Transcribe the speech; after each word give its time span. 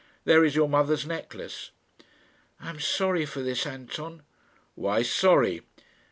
There 0.25 0.43
is 0.43 0.55
your 0.55 0.67
mother's 0.67 1.05
necklace." 1.05 1.69
"I 2.59 2.71
am 2.71 2.79
sorry 2.79 3.23
for 3.27 3.43
this, 3.43 3.67
Anton." 3.67 4.23
"Why 4.73 5.03
sorry?" 5.03 5.61